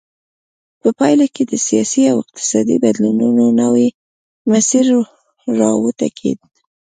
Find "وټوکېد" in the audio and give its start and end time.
5.83-6.39